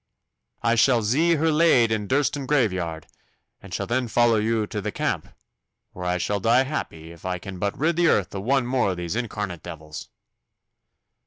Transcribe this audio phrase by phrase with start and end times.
[0.63, 3.05] I shall zee her laid in Durston graveyard,
[3.61, 5.27] and shall then vollow you to t' camp,
[5.91, 8.89] where I shall die happy if I can but rid the earth o' one more
[8.89, 10.09] o' these incarnate devils.